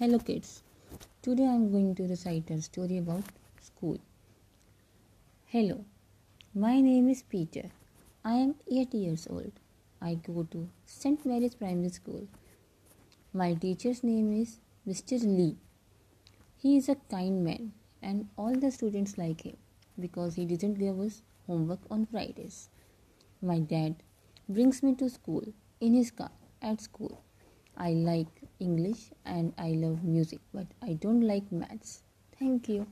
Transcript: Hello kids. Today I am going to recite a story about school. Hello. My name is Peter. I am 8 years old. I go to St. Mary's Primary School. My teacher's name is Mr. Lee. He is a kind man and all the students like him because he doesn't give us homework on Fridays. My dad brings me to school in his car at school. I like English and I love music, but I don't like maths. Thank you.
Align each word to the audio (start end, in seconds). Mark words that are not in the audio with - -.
Hello 0.00 0.18
kids. 0.18 0.62
Today 1.20 1.44
I 1.44 1.52
am 1.52 1.70
going 1.70 1.94
to 1.96 2.04
recite 2.04 2.50
a 2.50 2.62
story 2.62 2.96
about 2.96 3.22
school. 3.60 3.98
Hello. 5.44 5.84
My 6.54 6.80
name 6.80 7.10
is 7.10 7.22
Peter. 7.22 7.64
I 8.24 8.32
am 8.36 8.54
8 8.66 8.94
years 8.94 9.26
old. 9.28 9.52
I 10.00 10.14
go 10.14 10.46
to 10.52 10.70
St. 10.86 11.26
Mary's 11.26 11.54
Primary 11.54 11.90
School. 11.90 12.26
My 13.34 13.52
teacher's 13.52 14.02
name 14.02 14.32
is 14.40 14.56
Mr. 14.88 15.22
Lee. 15.22 15.58
He 16.56 16.78
is 16.78 16.88
a 16.88 16.96
kind 17.10 17.44
man 17.44 17.72
and 18.00 18.26
all 18.38 18.54
the 18.54 18.70
students 18.70 19.18
like 19.18 19.42
him 19.42 19.58
because 19.98 20.34
he 20.36 20.46
doesn't 20.46 20.78
give 20.78 20.98
us 20.98 21.20
homework 21.46 21.80
on 21.90 22.06
Fridays. 22.06 22.70
My 23.42 23.58
dad 23.58 23.96
brings 24.48 24.82
me 24.82 24.94
to 24.94 25.10
school 25.10 25.44
in 25.78 25.92
his 25.92 26.10
car 26.10 26.30
at 26.62 26.80
school. 26.80 27.22
I 27.76 27.90
like 27.90 28.39
English 28.60 29.12
and 29.24 29.52
I 29.58 29.70
love 29.72 30.04
music, 30.04 30.40
but 30.52 30.66
I 30.82 30.94
don't 30.94 31.22
like 31.22 31.50
maths. 31.50 32.02
Thank 32.38 32.68
you. 32.68 32.86